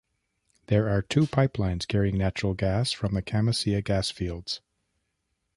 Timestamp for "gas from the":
2.55-3.21